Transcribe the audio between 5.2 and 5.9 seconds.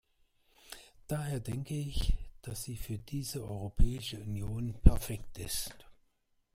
ist.